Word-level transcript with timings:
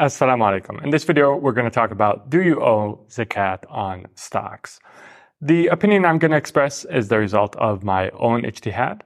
Assalamu 0.00 0.42
alaikum. 0.42 0.82
In 0.82 0.90
this 0.90 1.04
video, 1.04 1.36
we're 1.36 1.52
going 1.52 1.66
to 1.66 1.70
talk 1.70 1.92
about 1.92 2.28
do 2.28 2.42
you 2.42 2.60
owe 2.60 2.98
zakat 3.08 3.62
on 3.70 4.06
stocks? 4.16 4.80
The 5.40 5.68
opinion 5.68 6.04
I'm 6.04 6.18
going 6.18 6.32
to 6.32 6.36
express 6.36 6.84
is 6.86 7.06
the 7.06 7.18
result 7.20 7.54
of 7.56 7.84
my 7.84 8.10
own 8.18 8.42
ijtihad, 8.42 9.02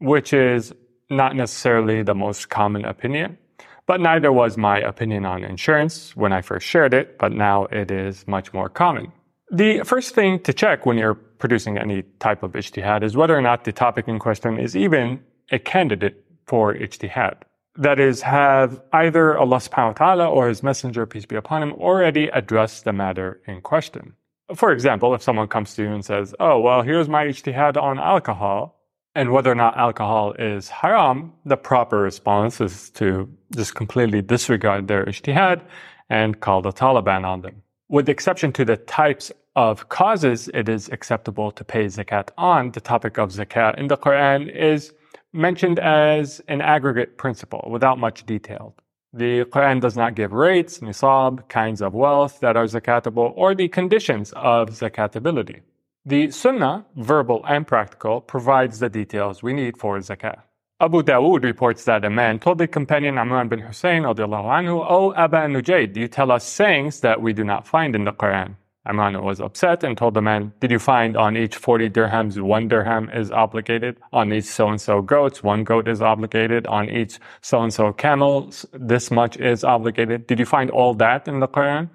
which 0.00 0.32
is 0.32 0.74
not 1.10 1.36
necessarily 1.36 2.02
the 2.02 2.16
most 2.16 2.48
common 2.48 2.84
opinion, 2.84 3.38
but 3.86 4.00
neither 4.00 4.32
was 4.32 4.56
my 4.56 4.80
opinion 4.80 5.24
on 5.26 5.44
insurance 5.44 6.16
when 6.16 6.32
I 6.32 6.42
first 6.42 6.66
shared 6.66 6.92
it, 6.92 7.18
but 7.18 7.30
now 7.30 7.66
it 7.66 7.92
is 7.92 8.26
much 8.26 8.52
more 8.52 8.68
common. 8.68 9.12
The 9.52 9.82
first 9.84 10.12
thing 10.12 10.40
to 10.40 10.52
check 10.52 10.86
when 10.86 10.98
you're 10.98 11.14
producing 11.14 11.78
any 11.78 12.02
type 12.18 12.42
of 12.42 12.54
ijtihad 12.54 13.04
is 13.04 13.16
whether 13.16 13.38
or 13.38 13.42
not 13.42 13.62
the 13.62 13.70
topic 13.70 14.08
in 14.08 14.18
question 14.18 14.58
is 14.58 14.76
even 14.76 15.22
a 15.52 15.60
candidate 15.60 16.24
for 16.46 16.74
ijtihad. 16.74 17.34
That 17.76 17.98
is, 17.98 18.20
have 18.22 18.82
either 18.92 19.38
Allah 19.38 19.56
subhanahu 19.56 19.88
wa 19.88 19.92
ta'ala 19.92 20.28
or 20.28 20.48
His 20.48 20.62
Messenger, 20.62 21.06
peace 21.06 21.24
be 21.24 21.36
upon 21.36 21.62
him, 21.62 21.72
already 21.72 22.28
addressed 22.28 22.84
the 22.84 22.92
matter 22.92 23.40
in 23.46 23.62
question. 23.62 24.12
For 24.54 24.72
example, 24.72 25.14
if 25.14 25.22
someone 25.22 25.48
comes 25.48 25.74
to 25.74 25.82
you 25.82 25.92
and 25.92 26.04
says, 26.04 26.34
Oh, 26.38 26.60
well, 26.60 26.82
here's 26.82 27.08
my 27.08 27.24
ijtihad 27.24 27.82
on 27.82 27.98
alcohol, 27.98 28.78
and 29.14 29.32
whether 29.32 29.50
or 29.50 29.54
not 29.54 29.76
alcohol 29.78 30.32
is 30.38 30.68
haram, 30.68 31.32
the 31.46 31.56
proper 31.56 31.98
response 31.98 32.60
is 32.60 32.90
to 32.90 33.28
just 33.54 33.74
completely 33.74 34.20
disregard 34.20 34.88
their 34.88 35.06
ijtihad 35.06 35.62
and 36.10 36.40
call 36.40 36.60
the 36.60 36.72
Taliban 36.72 37.24
on 37.24 37.40
them. 37.40 37.62
With 37.88 38.06
the 38.06 38.12
exception 38.12 38.52
to 38.52 38.64
the 38.64 38.76
types 38.76 39.32
of 39.56 39.88
causes 39.88 40.48
it 40.54 40.68
is 40.68 40.88
acceptable 40.90 41.50
to 41.52 41.64
pay 41.64 41.86
zakat 41.86 42.30
on, 42.38 42.70
the 42.72 42.80
topic 42.80 43.18
of 43.18 43.30
zakat 43.30 43.78
in 43.78 43.88
the 43.88 43.96
Quran 43.96 44.54
is 44.54 44.92
mentioned 45.32 45.78
as 45.78 46.40
an 46.48 46.60
aggregate 46.60 47.16
principle 47.16 47.66
without 47.70 47.98
much 47.98 48.24
detail. 48.26 48.74
The 49.12 49.44
Quran 49.44 49.80
does 49.80 49.96
not 49.96 50.14
give 50.14 50.32
rates, 50.32 50.78
nisab, 50.78 51.48
kinds 51.48 51.82
of 51.82 51.92
wealth 51.92 52.40
that 52.40 52.56
are 52.56 52.64
zakatable, 52.64 53.32
or 53.36 53.54
the 53.54 53.68
conditions 53.68 54.32
of 54.36 54.70
zakatability. 54.70 55.60
The 56.06 56.30
Sunnah, 56.30 56.86
verbal 56.96 57.44
and 57.46 57.66
practical, 57.66 58.20
provides 58.20 58.78
the 58.78 58.88
details 58.88 59.42
we 59.42 59.52
need 59.52 59.76
for 59.76 59.98
zakat. 59.98 60.40
Abu 60.80 61.02
Dawood 61.02 61.44
reports 61.44 61.84
that 61.84 62.04
a 62.04 62.10
man 62.10 62.40
told 62.40 62.58
the 62.58 62.66
companion 62.66 63.14
Imran 63.14 63.48
bin 63.48 63.60
Hussein, 63.60 64.02
anhu, 64.02 64.84
O 64.88 65.12
Aba 65.12 65.46
Nujayd, 65.46 65.96
you 65.96 66.08
tell 66.08 66.32
us 66.32 66.44
sayings 66.44 67.00
that 67.00 67.22
we 67.22 67.32
do 67.32 67.44
not 67.44 67.66
find 67.66 67.94
in 67.94 68.04
the 68.04 68.12
Quran. 68.12 68.56
Imran 68.86 69.22
was 69.22 69.40
upset 69.40 69.84
and 69.84 69.96
told 69.96 70.14
the 70.14 70.22
man, 70.22 70.52
Did 70.58 70.72
you 70.72 70.78
find 70.78 71.16
on 71.16 71.36
each 71.36 71.56
40 71.56 71.90
dirhams, 71.90 72.40
one 72.40 72.66
dirham 72.66 73.08
is 73.10 73.30
obligated? 73.30 73.96
On 74.12 74.32
each 74.32 74.44
so 74.44 74.68
and 74.68 74.80
so 74.80 75.00
goats, 75.00 75.42
one 75.42 75.62
goat 75.62 75.86
is 75.86 76.02
obligated. 76.02 76.66
On 76.66 76.88
each 76.88 77.20
so 77.40 77.62
and 77.62 77.72
so 77.72 77.92
camels, 77.92 78.66
this 78.72 79.10
much 79.10 79.36
is 79.36 79.62
obligated. 79.62 80.26
Did 80.26 80.40
you 80.40 80.46
find 80.46 80.70
all 80.70 80.94
that 80.94 81.28
in 81.28 81.38
the 81.38 81.48
Quran? 81.48 81.90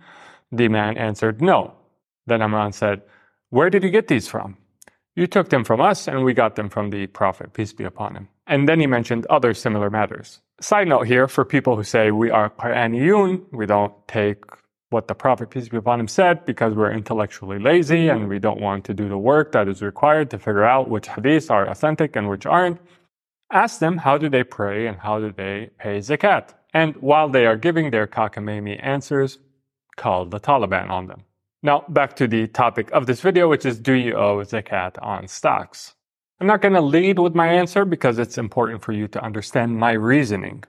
The 0.51 0.69
man 0.69 0.97
answered, 0.97 1.41
No. 1.41 1.73
Then 2.25 2.39
Imran 2.39 2.73
said, 2.73 3.01
Where 3.49 3.69
did 3.69 3.83
you 3.83 3.89
get 3.89 4.07
these 4.07 4.29
from? 4.29 4.57
You 5.15 5.27
took 5.27 5.49
them 5.49 5.65
from 5.65 5.81
us 5.81 6.07
and 6.07 6.23
we 6.23 6.33
got 6.33 6.55
them 6.55 6.69
from 6.69 6.91
the 6.91 7.07
Prophet, 7.07 7.51
peace 7.51 7.73
be 7.73 7.83
upon 7.83 8.15
him. 8.15 8.29
And 8.45 8.69
then 8.69 8.79
he 8.79 8.87
mentioned 8.87 9.25
other 9.25 9.53
similar 9.53 9.89
matters. 9.89 10.39
Side 10.61 10.87
note 10.87 11.07
here 11.07 11.27
for 11.27 11.43
people 11.43 11.75
who 11.75 11.83
say 11.83 12.11
we 12.11 12.31
are 12.31 12.49
Quraniyun, 12.49 13.43
we 13.51 13.65
don't 13.65 13.93
take 14.07 14.43
what 14.89 15.07
the 15.07 15.15
Prophet, 15.15 15.49
peace 15.49 15.67
be 15.67 15.77
upon 15.77 15.99
him, 15.99 16.07
said 16.07 16.45
because 16.45 16.73
we're 16.73 16.91
intellectually 16.91 17.59
lazy 17.59 18.07
and 18.07 18.29
we 18.29 18.39
don't 18.39 18.61
want 18.61 18.85
to 18.85 18.93
do 18.93 19.09
the 19.09 19.17
work 19.17 19.51
that 19.51 19.67
is 19.67 19.81
required 19.81 20.29
to 20.31 20.39
figure 20.39 20.63
out 20.63 20.89
which 20.89 21.07
hadiths 21.07 21.51
are 21.51 21.67
authentic 21.67 22.15
and 22.15 22.29
which 22.29 22.45
aren't. 22.45 22.79
Ask 23.51 23.79
them 23.79 23.97
how 23.97 24.17
do 24.17 24.29
they 24.29 24.43
pray 24.43 24.87
and 24.87 24.97
how 24.97 25.19
do 25.19 25.31
they 25.31 25.69
pay 25.77 25.99
zakat. 25.99 26.53
And 26.73 26.95
while 26.97 27.29
they 27.29 27.45
are 27.45 27.57
giving 27.57 27.91
their 27.91 28.07
cockamamie 28.07 28.79
answers, 28.83 29.39
call 29.95 30.25
the 30.25 30.39
Taliban 30.39 30.89
on 30.89 31.07
them. 31.07 31.23
Now, 31.63 31.83
back 31.89 32.15
to 32.17 32.27
the 32.27 32.47
topic 32.47 32.89
of 32.91 33.07
this 33.07 33.21
video, 33.21 33.49
which 33.49 33.65
is 33.65 33.79
do 33.79 33.93
you 33.93 34.13
owe 34.15 34.37
zakat 34.43 35.01
on 35.01 35.27
stocks? 35.27 35.95
I'm 36.39 36.47
not 36.47 36.61
going 36.61 36.75
to 36.75 36.81
lead 36.81 37.17
with 37.19 37.33
my 37.33 37.47
answer 37.47 37.83
because 37.83 38.19
it's 38.19 38.37
important 38.37 38.83
for 38.83 38.91
you 38.91 39.07
to 39.07 39.23
understand 39.23 39.75
my 39.77 39.93
reasoning 39.93 40.63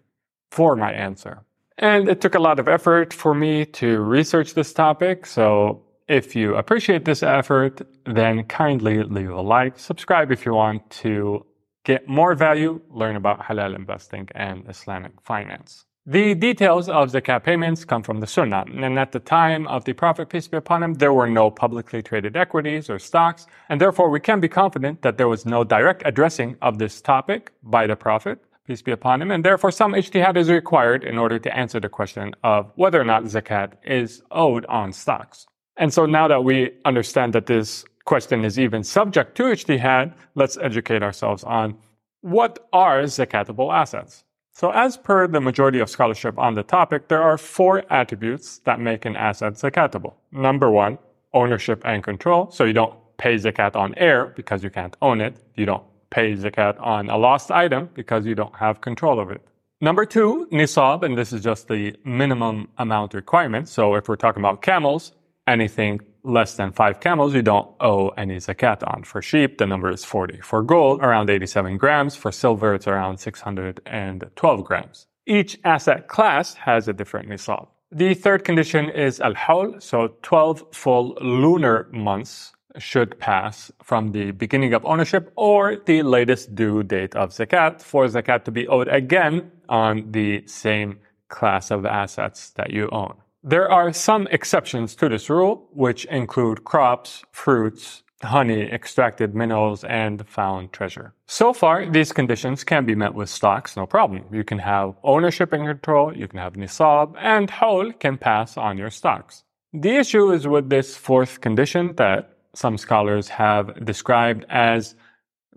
for 0.50 0.74
my 0.76 0.92
answer. 0.92 1.44
And 1.78 2.08
it 2.08 2.20
took 2.20 2.34
a 2.34 2.40
lot 2.40 2.58
of 2.58 2.66
effort 2.66 3.12
for 3.12 3.34
me 3.34 3.64
to 3.66 4.00
research 4.00 4.54
this 4.54 4.72
topic. 4.72 5.26
So 5.26 5.82
if 6.08 6.34
you 6.34 6.56
appreciate 6.56 7.04
this 7.04 7.22
effort, 7.22 7.82
then 8.04 8.42
kindly 8.44 9.04
leave 9.04 9.30
a 9.30 9.40
like, 9.40 9.78
subscribe 9.78 10.32
if 10.32 10.44
you 10.44 10.54
want 10.54 10.90
to 10.90 11.46
get 11.84 12.08
more 12.08 12.34
value, 12.34 12.80
learn 12.90 13.14
about 13.14 13.40
halal 13.40 13.76
investing 13.76 14.28
and 14.34 14.68
Islamic 14.68 15.12
finance. 15.22 15.84
The 16.04 16.34
details 16.34 16.88
of 16.88 17.12
zakat 17.12 17.44
payments 17.44 17.84
come 17.84 18.02
from 18.02 18.20
the 18.20 18.26
Sunnah, 18.26 18.64
and 18.66 18.98
at 18.98 19.12
the 19.12 19.20
time 19.20 19.68
of 19.68 19.84
the 19.84 19.92
Prophet, 19.92 20.30
peace 20.30 20.48
be 20.48 20.56
upon 20.56 20.82
him, 20.82 20.94
there 20.94 21.12
were 21.12 21.28
no 21.28 21.50
publicly 21.50 22.02
traded 22.02 22.34
equities 22.34 22.88
or 22.88 22.98
stocks, 22.98 23.46
and 23.68 23.78
therefore 23.78 24.08
we 24.08 24.18
can 24.18 24.40
be 24.40 24.48
confident 24.48 25.02
that 25.02 25.18
there 25.18 25.28
was 25.28 25.44
no 25.44 25.64
direct 25.64 26.02
addressing 26.06 26.56
of 26.62 26.78
this 26.78 27.02
topic 27.02 27.52
by 27.62 27.86
the 27.86 27.94
Prophet 27.94 28.38
peace 28.68 28.82
be 28.82 28.92
upon 28.92 29.20
him, 29.22 29.30
and 29.30 29.44
therefore 29.44 29.72
some 29.72 29.94
ijtihad 29.94 30.36
is 30.36 30.50
required 30.50 31.02
in 31.02 31.16
order 31.18 31.38
to 31.38 31.56
answer 31.56 31.80
the 31.80 31.88
question 31.88 32.34
of 32.44 32.70
whether 32.76 33.00
or 33.00 33.04
not 33.04 33.24
zakat 33.24 33.72
is 33.82 34.22
owed 34.30 34.66
on 34.66 34.92
stocks. 34.92 35.46
And 35.78 35.92
so 35.92 36.04
now 36.04 36.28
that 36.28 36.44
we 36.44 36.70
understand 36.84 37.32
that 37.32 37.46
this 37.46 37.84
question 38.04 38.44
is 38.44 38.58
even 38.58 38.84
subject 38.84 39.36
to 39.36 39.44
ijtihad, 39.44 40.12
let's 40.34 40.58
educate 40.58 41.02
ourselves 41.02 41.42
on 41.44 41.76
what 42.20 42.68
are 42.74 43.02
zakatable 43.04 43.72
assets. 43.72 44.24
So 44.52 44.70
as 44.70 44.98
per 44.98 45.26
the 45.26 45.40
majority 45.40 45.78
of 45.78 45.88
scholarship 45.88 46.38
on 46.38 46.54
the 46.54 46.62
topic, 46.62 47.08
there 47.08 47.22
are 47.22 47.38
four 47.38 47.84
attributes 47.90 48.58
that 48.66 48.80
make 48.80 49.06
an 49.06 49.16
asset 49.16 49.54
zakatable. 49.54 50.14
Number 50.30 50.70
one, 50.70 50.98
ownership 51.32 51.80
and 51.86 52.02
control. 52.02 52.50
So 52.50 52.64
you 52.64 52.74
don't 52.74 52.94
pay 53.16 53.36
zakat 53.36 53.76
on 53.76 53.94
air 53.96 54.26
because 54.36 54.62
you 54.62 54.70
can't 54.70 54.96
own 55.00 55.20
it. 55.20 55.36
You 55.54 55.64
don't 55.64 55.84
pay 56.10 56.32
zakat 56.34 56.80
on 56.80 57.08
a 57.08 57.16
lost 57.16 57.50
item 57.50 57.90
because 57.94 58.26
you 58.26 58.34
don't 58.34 58.54
have 58.56 58.80
control 58.80 59.20
of 59.20 59.30
it. 59.30 59.42
Number 59.80 60.04
two, 60.04 60.48
nisab, 60.50 61.04
and 61.04 61.16
this 61.16 61.32
is 61.32 61.42
just 61.42 61.68
the 61.68 61.94
minimum 62.04 62.68
amount 62.78 63.14
requirement. 63.14 63.68
So 63.68 63.94
if 63.94 64.08
we're 64.08 64.16
talking 64.16 64.40
about 64.40 64.60
camels, 64.60 65.12
anything 65.46 66.00
less 66.24 66.54
than 66.54 66.72
five 66.72 66.98
camels, 67.00 67.32
you 67.34 67.42
don't 67.42 67.70
owe 67.80 68.08
any 68.10 68.36
zakat 68.36 68.82
on. 68.92 69.04
For 69.04 69.22
sheep, 69.22 69.58
the 69.58 69.66
number 69.66 69.90
is 69.90 70.04
40. 70.04 70.40
For 70.40 70.62
gold, 70.62 71.00
around 71.00 71.30
87 71.30 71.76
grams. 71.76 72.16
For 72.16 72.32
silver, 72.32 72.74
it's 72.74 72.88
around 72.88 73.18
612 73.18 74.64
grams. 74.64 75.06
Each 75.26 75.58
asset 75.64 76.08
class 76.08 76.54
has 76.54 76.88
a 76.88 76.92
different 76.92 77.28
nisab. 77.28 77.68
The 77.90 78.14
third 78.14 78.44
condition 78.44 78.90
is 78.90 79.20
al-hawl, 79.20 79.80
so 79.80 80.14
12 80.22 80.64
full 80.72 81.16
lunar 81.22 81.88
months 81.92 82.52
should 82.76 83.18
pass 83.18 83.72
from 83.82 84.12
the 84.12 84.30
beginning 84.32 84.74
of 84.74 84.84
ownership 84.84 85.32
or 85.36 85.76
the 85.86 86.02
latest 86.02 86.54
due 86.54 86.82
date 86.82 87.16
of 87.16 87.30
zakat 87.30 87.80
for 87.82 88.06
zakat 88.06 88.44
to 88.44 88.50
be 88.50 88.68
owed 88.68 88.88
again 88.88 89.50
on 89.68 90.12
the 90.12 90.46
same 90.46 90.98
class 91.28 91.70
of 91.70 91.86
assets 91.86 92.50
that 92.50 92.70
you 92.70 92.88
own. 92.90 93.14
There 93.42 93.70
are 93.70 93.92
some 93.92 94.26
exceptions 94.30 94.94
to 94.96 95.08
this 95.08 95.30
rule, 95.30 95.68
which 95.72 96.04
include 96.06 96.64
crops, 96.64 97.22
fruits, 97.30 98.02
honey, 98.22 98.62
extracted 98.62 99.34
minerals, 99.34 99.84
and 99.84 100.26
found 100.28 100.72
treasure. 100.72 101.14
So 101.26 101.52
far, 101.52 101.86
these 101.88 102.12
conditions 102.12 102.64
can 102.64 102.84
be 102.84 102.94
met 102.94 103.14
with 103.14 103.28
stocks, 103.28 103.76
no 103.76 103.86
problem. 103.86 104.24
You 104.32 104.42
can 104.42 104.58
have 104.58 104.94
ownership 105.04 105.52
and 105.52 105.66
control, 105.66 106.16
you 106.16 106.26
can 106.26 106.40
have 106.40 106.54
nisab, 106.54 107.14
and 107.18 107.48
hawl 107.48 107.92
can 107.92 108.18
pass 108.18 108.56
on 108.56 108.76
your 108.76 108.90
stocks. 108.90 109.44
The 109.72 109.96
issue 109.96 110.32
is 110.32 110.48
with 110.48 110.68
this 110.68 110.96
fourth 110.96 111.40
condition 111.40 111.94
that 111.96 112.37
some 112.58 112.76
scholars 112.76 113.28
have 113.28 113.84
described 113.84 114.44
as 114.48 114.96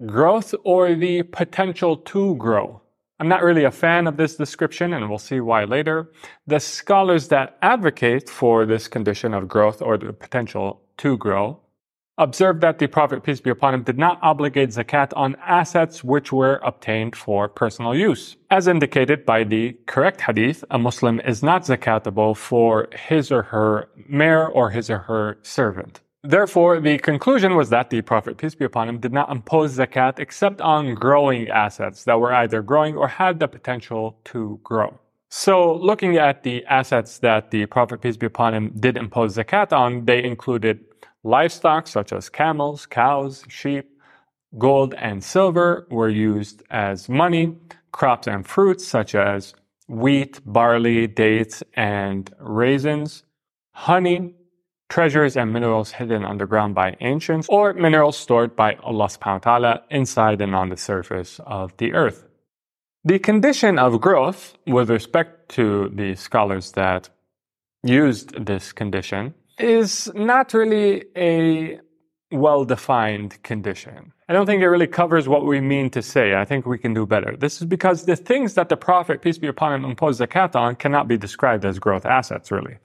growth 0.06 0.53
or 0.63 0.94
the 0.94 1.23
potential 1.23 1.97
to 1.97 2.35
grow. 2.35 2.79
I'm 3.19 3.28
not 3.28 3.44
really 3.44 3.63
a 3.63 3.72
fan 3.72 4.07
of 4.07 4.17
this 4.17 4.35
description, 4.35 4.94
and 4.94 5.09
we'll 5.09 5.17
see 5.19 5.40
why 5.40 5.63
later. 5.63 6.11
The 6.45 6.59
scholars 6.59 7.28
that 7.29 7.57
advocate 7.61 8.29
for 8.29 8.66
this 8.66 8.87
condition 8.87 9.34
of 9.34 9.47
growth 9.47 9.81
or 9.81 9.97
the 9.97 10.14
potential 10.14 10.81
to 10.97 11.17
grow 11.17 11.59
observe 12.17 12.61
that 12.61 12.78
the 12.78 12.87
Prophet, 12.87 13.23
peace 13.23 13.41
be 13.41 13.49
upon 13.49 13.73
him, 13.73 13.84
did 13.84 13.97
not 13.97 14.20
obligate 14.22 14.70
zakat 14.70 15.11
on 15.16 15.35
assets 15.43 16.03
which 16.03 16.31
were 16.31 16.59
obtained 16.64 17.16
for 17.16 17.47
personal 17.47 17.96
use. 17.96 18.35
As 18.52 18.67
indicated 18.67 19.25
by 19.25 19.43
the 19.43 19.75
correct 19.87 20.22
hadith, 20.22 20.64
a 20.70 20.78
Muslim 20.78 21.20
is 21.22 21.41
not 21.41 21.64
zakatable 21.64 22.37
for 22.37 22.87
his 23.08 23.31
or 23.31 23.43
her 23.43 23.90
mare 24.08 24.47
or 24.47 24.70
his 24.70 24.90
or 24.90 24.99
her 24.99 25.40
servant. 25.41 26.02
Therefore, 26.23 26.79
the 26.79 27.00
conclusion 27.00 27.56
was 27.56 27.70
that 27.70 27.90
the 27.90 28.02
Prophet, 28.02 28.38
peace 28.38 28.53
be 28.53 28.66
upon 28.66 28.88
him, 28.88 29.00
did 29.00 29.12
not 29.12 29.32
impose 29.32 29.78
zakat 29.78 30.20
except 30.20 30.62
on 30.62 30.94
growing 30.94 31.50
assets 31.50 32.03
that 32.03 32.20
were 32.20 32.32
either 32.32 32.62
growing 32.62 32.96
or 32.96 33.08
had 33.08 33.40
the 33.40 33.47
potential 33.47 34.20
to 34.26 34.59
grow. 34.64 35.00
So, 35.29 35.73
looking 35.73 36.18
at 36.18 36.44
the 36.44 36.64
assets 36.66 37.18
that 37.20 37.50
the 37.50 37.66
Prophet, 37.66 38.02
peace 38.02 38.18
be 38.18 38.28
upon 38.28 38.53
him, 38.53 38.72
did 38.79 38.97
impose 38.97 39.35
zakat 39.35 39.73
on, 39.73 40.06
they 40.06 40.23
included 40.23 40.82
livestock 41.23 41.88
such 41.88 42.14
as 42.14 42.29
camels, 42.29 42.85
cows, 42.85 43.44
sheep, 43.47 43.90
gold 44.59 44.94
and 44.96 45.23
silver 45.23 45.88
were 45.90 46.09
used 46.09 46.62
as 46.70 47.09
money, 47.09 47.58
crops 47.91 48.28
and 48.28 48.46
fruits 48.46 48.85
such 48.85 49.16
as 49.16 49.56
wheat, 49.88 50.40
barley, 50.46 51.08
dates, 51.08 51.64
and 51.76 52.32
raisins, 52.40 53.23
honey, 53.72 54.35
treasures 54.91 55.38
and 55.38 55.53
minerals 55.53 55.91
hidden 55.91 56.26
underground 56.26 56.76
by 56.76 56.96
ancients, 56.99 57.47
or 57.49 57.73
minerals 57.73 58.17
stored 58.17 58.55
by 58.58 58.76
Allah 58.84 59.08
subhanahu 59.08 59.46
wa 59.46 59.58
ta'ala 59.58 59.84
inside 59.90 60.41
and 60.41 60.53
on 60.53 60.67
the 60.70 60.78
surface 60.78 61.40
of 61.46 61.76
the 61.78 61.93
earth. 61.93 62.28
The 63.05 63.17
condition 63.17 63.79
of 63.79 64.02
growth, 64.02 64.58
with 64.67 64.90
respect 64.91 65.49
to 65.55 65.90
the 65.96 66.16
scholars 66.16 66.73
that 66.73 67.09
used 67.84 68.46
this 68.46 68.73
condition, 68.73 69.34
is 69.58 70.11
not 70.14 70.53
really 70.53 71.05
a 71.16 71.79
well 72.32 72.66
defined 72.66 73.41
condition. 73.44 74.11
I 74.28 74.34
don't 74.34 74.46
think 74.46 74.61
it 74.61 74.70
really 74.70 74.87
covers 74.87 75.28
what 75.28 75.46
we 75.46 75.61
mean 75.61 75.90
to 75.91 76.02
say. 76.02 76.35
I 76.35 76.46
think 76.46 76.66
we 76.66 76.78
can 76.78 76.94
do 76.94 77.05
better. 77.05 77.35
This 77.37 77.61
is 77.61 77.66
because 77.66 78.05
the 78.05 78.16
things 78.16 78.53
that 78.55 78.67
the 78.70 78.78
Prophet, 78.78 79.22
peace 79.22 79.37
be 79.37 79.47
upon 79.47 79.73
him, 79.73 79.84
imposed 79.85 80.20
zakat 80.22 80.55
on 80.55 80.76
cannot 80.76 81.08
be 81.08 81.17
described 81.17 81.64
as 81.66 81.79
growth 81.79 82.05
assets, 82.05 82.52
really. 82.52 82.78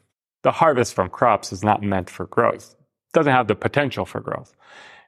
The 0.47 0.53
harvest 0.53 0.95
from 0.95 1.09
crops 1.09 1.53
is 1.53 1.65
not 1.65 1.83
meant 1.83 2.09
for 2.09 2.27
growth, 2.27 2.77
doesn't 3.13 3.33
have 3.33 3.49
the 3.49 3.57
potential 3.57 4.07
for 4.07 4.21
growth. 4.21 4.55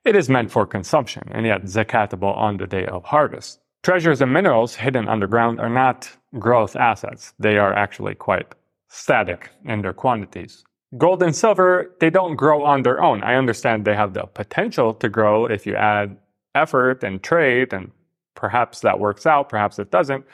It 0.05 0.17
is 0.17 0.29
meant 0.29 0.50
for 0.50 0.67
consumption, 0.67 1.29
and 1.31 1.46
yet 1.46 1.62
zakatable 1.62 2.37
on 2.37 2.56
the 2.56 2.67
day 2.67 2.87
of 2.87 3.05
harvest. 3.05 3.61
Treasures 3.85 4.20
and 4.20 4.32
minerals 4.32 4.75
hidden 4.75 5.06
underground 5.06 5.61
are 5.61 5.69
not 5.69 6.11
growth 6.40 6.75
assets. 6.75 7.35
They 7.38 7.56
are 7.56 7.73
actually 7.73 8.17
quite 8.17 8.52
static 8.88 9.50
in 9.64 9.82
their 9.82 9.93
quantities. 9.93 10.64
Gold 10.96 11.23
and 11.23 11.37
silver, 11.37 11.94
they 12.00 12.11
don't 12.11 12.34
grow 12.34 12.64
on 12.64 12.82
their 12.82 13.00
own. 13.00 13.23
I 13.23 13.37
understand 13.37 13.84
they 13.84 13.94
have 13.94 14.14
the 14.14 14.25
potential 14.25 14.93
to 14.94 15.08
grow 15.08 15.46
if 15.46 15.69
you 15.69 15.76
add 15.76 16.17
effort 16.56 17.05
and 17.05 17.23
trade, 17.23 17.73
and 17.73 17.93
perhaps 18.34 18.81
that 18.81 18.99
works 18.99 19.25
out, 19.25 19.50
perhaps 19.50 19.79
it 19.79 19.93
doesn't. 19.93 20.25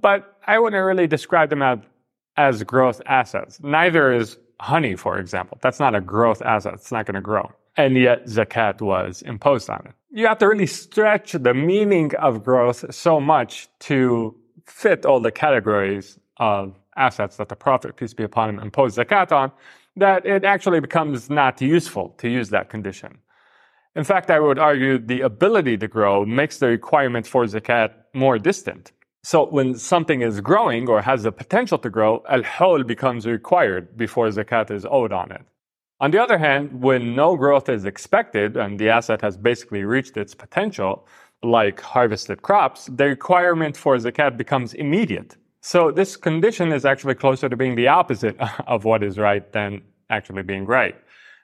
But 0.00 0.38
I 0.46 0.60
wouldn't 0.60 0.84
really 0.84 1.08
describe 1.08 1.50
them 1.50 1.62
as, 1.62 1.80
as 2.36 2.62
growth 2.62 3.00
assets. 3.06 3.60
Neither 3.62 4.12
is 4.12 4.38
honey, 4.60 4.96
for 4.96 5.18
example. 5.18 5.58
That's 5.60 5.80
not 5.80 5.94
a 5.94 6.00
growth 6.00 6.42
asset. 6.42 6.74
It's 6.74 6.92
not 6.92 7.06
going 7.06 7.14
to 7.14 7.20
grow. 7.20 7.50
And 7.76 7.96
yet 7.96 8.26
zakat 8.26 8.80
was 8.80 9.22
imposed 9.22 9.68
on 9.68 9.82
it. 9.86 9.92
You 10.10 10.26
have 10.26 10.38
to 10.38 10.48
really 10.48 10.66
stretch 10.66 11.32
the 11.32 11.52
meaning 11.52 12.14
of 12.16 12.42
growth 12.42 12.94
so 12.94 13.20
much 13.20 13.68
to 13.80 14.34
fit 14.64 15.04
all 15.04 15.20
the 15.20 15.30
categories 15.30 16.18
of 16.38 16.74
assets 16.96 17.36
that 17.36 17.48
the 17.48 17.56
Prophet, 17.56 17.96
peace 17.96 18.14
be 18.14 18.24
upon 18.24 18.48
him, 18.48 18.58
imposed 18.58 18.96
zakat 18.96 19.30
on, 19.30 19.52
that 19.96 20.24
it 20.24 20.44
actually 20.44 20.80
becomes 20.80 21.28
not 21.28 21.60
useful 21.60 22.10
to 22.18 22.28
use 22.28 22.50
that 22.50 22.70
condition. 22.70 23.18
In 23.94 24.04
fact, 24.04 24.30
I 24.30 24.40
would 24.40 24.58
argue 24.58 24.98
the 24.98 25.22
ability 25.22 25.78
to 25.78 25.88
grow 25.88 26.24
makes 26.26 26.58
the 26.58 26.68
requirement 26.68 27.26
for 27.26 27.44
zakat 27.44 27.92
more 28.12 28.38
distant. 28.38 28.92
So 29.26 29.44
when 29.46 29.74
something 29.74 30.22
is 30.22 30.40
growing 30.40 30.88
or 30.88 31.02
has 31.02 31.24
the 31.24 31.32
potential 31.32 31.78
to 31.78 31.90
grow, 31.90 32.22
al-hawl 32.28 32.84
becomes 32.84 33.26
required 33.26 33.96
before 33.96 34.28
zakat 34.28 34.70
is 34.70 34.86
owed 34.88 35.12
on 35.12 35.32
it. 35.32 35.42
On 35.98 36.12
the 36.12 36.22
other 36.22 36.38
hand, 36.38 36.80
when 36.80 37.16
no 37.16 37.34
growth 37.34 37.68
is 37.68 37.84
expected 37.86 38.56
and 38.56 38.78
the 38.78 38.88
asset 38.88 39.22
has 39.22 39.36
basically 39.36 39.82
reached 39.82 40.16
its 40.16 40.32
potential, 40.32 41.08
like 41.42 41.80
harvested 41.80 42.42
crops, 42.42 42.86
the 42.86 43.06
requirement 43.06 43.76
for 43.76 43.96
zakat 43.96 44.36
becomes 44.36 44.74
immediate. 44.74 45.36
So 45.60 45.90
this 45.90 46.14
condition 46.14 46.70
is 46.70 46.84
actually 46.84 47.16
closer 47.16 47.48
to 47.48 47.56
being 47.56 47.74
the 47.74 47.88
opposite 47.88 48.36
of 48.68 48.84
what 48.84 49.02
is 49.02 49.18
right 49.18 49.52
than 49.52 49.82
actually 50.08 50.44
being 50.44 50.66
right. 50.66 50.94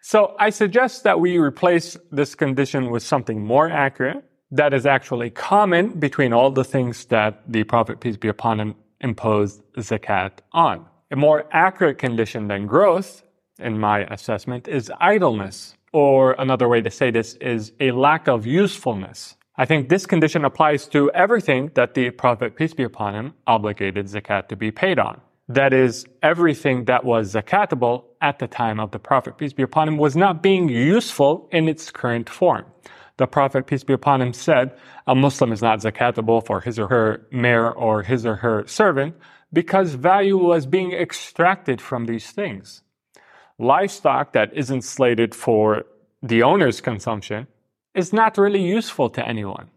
So 0.02 0.36
I 0.38 0.50
suggest 0.50 1.02
that 1.02 1.18
we 1.18 1.36
replace 1.36 1.96
this 2.12 2.36
condition 2.36 2.90
with 2.90 3.02
something 3.02 3.44
more 3.44 3.68
accurate 3.68 4.22
that 4.52 4.72
is 4.72 4.86
actually 4.86 5.30
common 5.30 5.88
between 5.98 6.32
all 6.32 6.50
the 6.50 6.62
things 6.64 7.06
that 7.06 7.42
the 7.48 7.64
Prophet, 7.64 8.00
peace 8.00 8.16
be 8.16 8.28
upon 8.28 8.60
him, 8.60 8.74
imposed 9.00 9.62
zakat 9.78 10.32
on. 10.52 10.86
A 11.10 11.16
more 11.16 11.46
accurate 11.50 11.98
condition 11.98 12.46
than 12.48 12.66
growth, 12.66 13.22
in 13.58 13.78
my 13.78 14.04
assessment, 14.04 14.68
is 14.68 14.92
idleness. 15.00 15.74
Or 15.92 16.32
another 16.38 16.68
way 16.68 16.80
to 16.80 16.90
say 16.90 17.10
this 17.10 17.34
is 17.34 17.72
a 17.80 17.90
lack 17.90 18.28
of 18.28 18.46
usefulness. 18.46 19.36
I 19.56 19.66
think 19.66 19.88
this 19.90 20.06
condition 20.06 20.44
applies 20.44 20.86
to 20.88 21.10
everything 21.10 21.70
that 21.74 21.94
the 21.94 22.10
Prophet, 22.10 22.56
peace 22.56 22.72
be 22.72 22.84
upon 22.84 23.14
him, 23.14 23.34
obligated 23.46 24.06
zakat 24.06 24.48
to 24.48 24.56
be 24.56 24.70
paid 24.70 24.98
on 24.98 25.20
that 25.48 25.72
is, 25.72 26.06
everything 26.22 26.84
that 26.86 27.04
was 27.04 27.34
zakatable 27.34 28.04
at 28.20 28.38
the 28.38 28.46
time 28.46 28.78
of 28.80 28.90
the 28.90 28.98
Prophet, 28.98 29.38
peace 29.38 29.52
be 29.52 29.62
upon 29.62 29.88
him, 29.88 29.96
was 29.98 30.16
not 30.16 30.42
being 30.42 30.68
useful 30.68 31.48
in 31.52 31.68
its 31.68 31.90
current 31.90 32.28
form. 32.28 32.64
The 33.16 33.26
Prophet, 33.26 33.66
peace 33.66 33.84
be 33.84 33.92
upon 33.92 34.22
him, 34.22 34.32
said, 34.32 34.76
a 35.06 35.14
Muslim 35.14 35.52
is 35.52 35.62
not 35.62 35.80
zakatable 35.80 36.44
for 36.44 36.60
his 36.60 36.78
or 36.78 36.88
her 36.88 37.26
mare 37.30 37.72
or 37.72 38.02
his 38.02 38.24
or 38.24 38.36
her 38.36 38.66
servant 38.66 39.16
because 39.52 39.94
value 39.94 40.38
was 40.38 40.66
being 40.66 40.92
extracted 40.92 41.80
from 41.80 42.06
these 42.06 42.30
things. 42.30 42.82
Livestock 43.58 44.32
that 44.32 44.52
isn't 44.54 44.82
slated 44.82 45.34
for 45.34 45.84
the 46.22 46.42
owner's 46.42 46.80
consumption 46.80 47.46
is 47.94 48.12
not 48.12 48.38
really 48.38 48.62
useful 48.62 49.10
to 49.10 49.26
anyone 49.26 49.68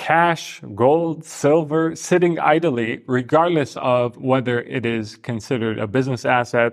cash, 0.00 0.62
gold, 0.74 1.24
silver 1.26 1.94
sitting 1.94 2.38
idly, 2.38 3.02
regardless 3.06 3.76
of 3.76 4.16
whether 4.16 4.60
it 4.62 4.86
is 4.86 5.16
considered 5.16 5.78
a 5.78 5.86
business 5.86 6.24
asset 6.24 6.72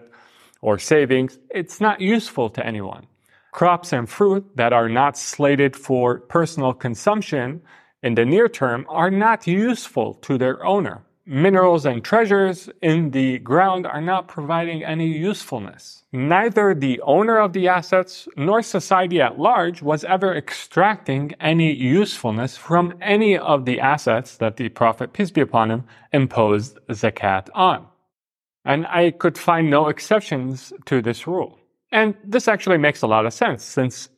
or 0.62 0.80
savings, 0.80 1.38
it's 1.50 1.82
not 1.82 2.00
useful 2.00 2.50
to 2.50 2.66
anyone. 2.66 3.06
Crops 3.58 3.92
and 3.92 4.08
fruit 4.08 4.44
that 4.56 4.72
are 4.72 4.88
not 4.88 5.18
slated 5.18 5.74
for 5.76 6.20
personal 6.20 6.74
consumption 6.74 7.62
in 8.04 8.14
the 8.14 8.24
near 8.24 8.48
term 8.48 8.86
are 8.88 9.10
not 9.10 9.48
useful 9.48 10.14
to 10.26 10.38
their 10.38 10.64
owner 10.64 10.98
minerals 11.28 11.86
and 11.86 12.04
treasures 12.04 12.70
in 12.82 13.12
the 13.12 13.38
ground 13.40 13.86
are 13.86 14.02
not 14.02 14.30
providing 14.30 14.84
any 14.84 15.08
usefulness. 15.08 16.04
Neither 16.14 16.74
the 16.74 17.02
owner 17.02 17.38
of 17.38 17.52
the 17.52 17.68
assets 17.68 18.30
nor 18.38 18.62
society 18.62 19.20
at 19.20 19.38
large 19.38 19.82
was 19.82 20.06
ever 20.06 20.34
extracting 20.34 21.34
any 21.42 21.74
usefulness 21.74 22.56
from 22.56 22.94
any 23.02 23.38
of 23.38 23.66
the 23.66 23.82
assets 23.82 24.38
that 24.38 24.56
the 24.56 24.70
Prophet, 24.70 25.12
peace 25.12 25.32
be 25.32 25.42
upon 25.42 25.70
him, 25.70 25.84
imposed 26.14 26.80
zakat 26.90 27.50
on. 27.54 27.86
And 28.64 28.88
I 28.88 29.12
could 29.12 29.38
find 29.38 29.70
no 29.70 29.90
exceptions 29.90 30.72
to 30.86 31.02
this 31.02 31.28
rule. 31.28 31.60
And 31.92 32.16
this 32.24 32.48
actually 32.48 32.78
makes 32.78 33.02
a 33.02 33.08
lot 33.08 33.26
of 33.26 33.34
sense 33.34 33.64
since 33.64 34.10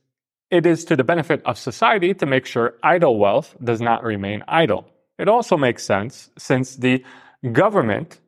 it 0.50 0.66
is 0.66 0.84
to 0.86 0.96
the 0.96 1.04
benefit 1.04 1.42
of 1.46 1.58
society 1.58 2.14
to 2.16 2.26
make 2.26 2.46
sure 2.46 2.76
idle 2.84 3.20
wealth 3.20 3.56
does 3.64 3.82
not 3.82 4.04
remain 4.04 4.44
idle. 4.48 4.88
It 5.20 5.28
also 5.28 5.58
makes 5.58 5.84
sense 5.84 6.32
since 6.38 6.78
the 6.78 7.04
government 7.52 8.20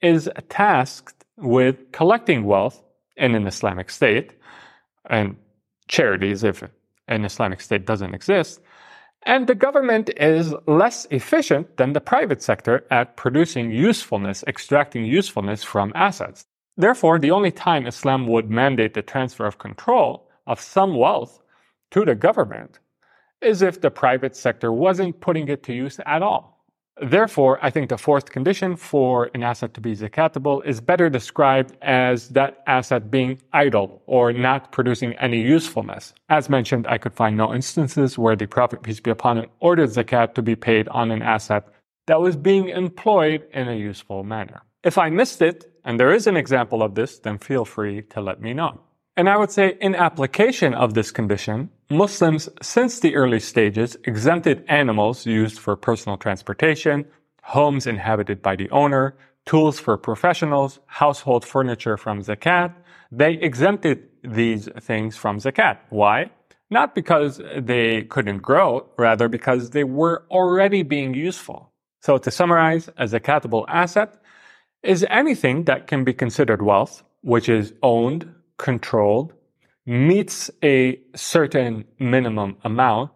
is 0.00 0.30
tasked 0.48 1.24
with 1.36 1.90
collecting 1.92 2.44
wealth 2.44 2.82
in 3.16 3.34
an 3.34 3.46
Islamic 3.46 3.90
state 3.90 4.32
and 5.10 5.36
charities 5.88 6.44
if 6.44 6.62
an 7.08 7.24
Islamic 7.24 7.60
state 7.60 7.86
doesn't 7.86 8.14
exist. 8.14 8.60
And 9.24 9.48
the 9.48 9.54
government 9.54 10.10
is 10.16 10.54
less 10.66 11.06
efficient 11.10 11.76
than 11.76 11.92
the 11.92 12.00
private 12.00 12.42
sector 12.42 12.84
at 12.90 13.16
producing 13.16 13.72
usefulness, 13.72 14.44
extracting 14.46 15.04
usefulness 15.04 15.64
from 15.64 15.92
assets. 15.96 16.46
Therefore, 16.78 17.18
the 17.18 17.32
only 17.32 17.50
time 17.50 17.86
Islam 17.86 18.28
would 18.28 18.48
mandate 18.48 18.94
the 18.94 19.02
transfer 19.02 19.46
of 19.46 19.58
control 19.58 20.30
of 20.46 20.60
some 20.60 20.94
wealth 20.96 21.40
to 21.90 22.04
the 22.04 22.14
government 22.14 22.78
is 23.42 23.62
if 23.62 23.80
the 23.80 23.90
private 23.90 24.36
sector 24.36 24.72
wasn't 24.72 25.20
putting 25.20 25.48
it 25.48 25.64
to 25.64 25.72
use 25.72 25.98
at 26.06 26.22
all. 26.22 26.64
Therefore, 27.00 27.58
I 27.62 27.70
think 27.70 27.88
the 27.88 27.98
fourth 27.98 28.30
condition 28.30 28.76
for 28.76 29.30
an 29.34 29.42
asset 29.42 29.74
to 29.74 29.80
be 29.80 29.94
zakatable 29.94 30.64
is 30.64 30.80
better 30.80 31.08
described 31.10 31.76
as 31.82 32.28
that 32.30 32.62
asset 32.66 33.10
being 33.10 33.40
idle 33.52 34.02
or 34.06 34.32
not 34.32 34.72
producing 34.72 35.12
any 35.14 35.40
usefulness. 35.40 36.12
As 36.28 36.48
mentioned, 36.48 36.86
I 36.88 36.98
could 36.98 37.14
find 37.14 37.36
no 37.36 37.54
instances 37.54 38.18
where 38.18 38.34
the 38.34 38.46
Prophet, 38.46 38.82
peace 38.82 39.00
be 39.00 39.10
upon 39.10 39.38
him, 39.38 39.46
ordered 39.60 39.90
zakat 39.90 40.34
to 40.34 40.42
be 40.42 40.56
paid 40.56 40.88
on 40.88 41.10
an 41.10 41.22
asset 41.22 41.64
that 42.06 42.20
was 42.20 42.36
being 42.36 42.68
employed 42.68 43.46
in 43.52 43.68
a 43.68 43.76
useful 43.76 44.24
manner. 44.24 44.62
If 44.82 44.98
I 44.98 45.10
missed 45.10 45.42
it, 45.42 45.67
and 45.84 45.98
there 45.98 46.12
is 46.12 46.26
an 46.26 46.36
example 46.36 46.82
of 46.82 46.94
this, 46.94 47.18
then 47.18 47.38
feel 47.38 47.64
free 47.64 48.02
to 48.10 48.20
let 48.20 48.40
me 48.40 48.54
know. 48.54 48.80
And 49.16 49.28
I 49.28 49.36
would 49.36 49.50
say 49.50 49.76
in 49.80 49.96
application 49.96 50.74
of 50.74 50.94
this 50.94 51.10
condition, 51.10 51.70
Muslims 51.90 52.48
since 52.62 53.00
the 53.00 53.16
early 53.16 53.40
stages 53.40 53.96
exempted 54.04 54.64
animals 54.68 55.26
used 55.26 55.58
for 55.58 55.74
personal 55.74 56.16
transportation, 56.16 57.04
homes 57.42 57.86
inhabited 57.86 58.42
by 58.42 58.54
the 58.54 58.70
owner, 58.70 59.16
tools 59.44 59.80
for 59.80 59.96
professionals, 59.96 60.78
household 60.86 61.44
furniture 61.44 61.96
from 61.96 62.22
zakat. 62.22 62.74
They 63.10 63.32
exempted 63.32 64.04
these 64.22 64.68
things 64.80 65.16
from 65.16 65.38
zakat. 65.38 65.78
Why? 65.88 66.30
Not 66.70 66.94
because 66.94 67.40
they 67.56 68.02
couldn't 68.02 68.38
grow, 68.38 68.88
rather 68.98 69.28
because 69.28 69.70
they 69.70 69.84
were 69.84 70.24
already 70.30 70.82
being 70.82 71.14
useful. 71.14 71.72
So 72.00 72.18
to 72.18 72.30
summarize, 72.30 72.88
a 72.98 73.04
zakatable 73.04 73.64
asset 73.68 74.22
is 74.82 75.06
anything 75.10 75.64
that 75.64 75.86
can 75.86 76.04
be 76.04 76.12
considered 76.12 76.62
wealth, 76.62 77.02
which 77.22 77.48
is 77.48 77.74
owned, 77.82 78.32
controlled, 78.56 79.32
meets 79.86 80.50
a 80.62 81.00
certain 81.14 81.84
minimum 81.98 82.56
amount, 82.64 83.10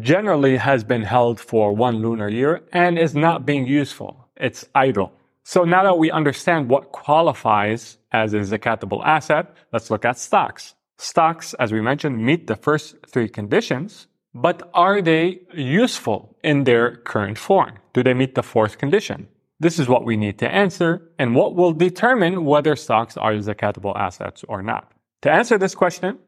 generally 0.00 0.56
has 0.56 0.84
been 0.84 1.02
held 1.02 1.40
for 1.40 1.74
one 1.74 1.96
lunar 1.96 2.28
year 2.28 2.62
and 2.72 2.98
is 2.98 3.14
not 3.14 3.44
being 3.44 3.66
useful. 3.66 4.28
It's 4.36 4.64
idle. 4.74 5.12
So 5.42 5.64
now 5.64 5.82
that 5.82 5.98
we 5.98 6.10
understand 6.10 6.68
what 6.68 6.92
qualifies 6.92 7.98
as 8.12 8.34
a 8.34 8.40
zakatable 8.40 9.04
asset, 9.04 9.52
let's 9.72 9.90
look 9.90 10.04
at 10.04 10.18
stocks. 10.18 10.74
Stocks, 10.98 11.54
as 11.54 11.72
we 11.72 11.80
mentioned, 11.80 12.24
meet 12.24 12.46
the 12.46 12.56
first 12.56 12.96
three 13.08 13.28
conditions, 13.28 14.06
but 14.34 14.70
are 14.74 15.02
they 15.02 15.40
useful 15.54 16.36
in 16.44 16.64
their 16.64 16.96
current 16.96 17.38
form? 17.38 17.78
Do 17.94 18.02
they 18.02 18.14
meet 18.14 18.34
the 18.34 18.42
fourth 18.42 18.78
condition? 18.78 19.28
This 19.60 19.78
is 19.78 19.88
what 19.88 20.06
we 20.06 20.16
need 20.16 20.38
to 20.38 20.48
answer 20.48 21.12
and 21.18 21.34
what 21.34 21.54
will 21.54 21.72
determine 21.72 22.46
whether 22.46 22.74
stocks 22.74 23.18
are 23.18 23.34
zakatable 23.34 23.94
assets 23.94 24.42
or 24.48 24.62
not. 24.62 24.90
To 25.22 25.30
answer 25.30 25.58
this 25.58 25.74
question, 25.74 26.18